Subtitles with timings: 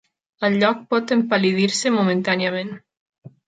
[0.47, 2.77] El lloc pot empal·lidir-se momentàniament.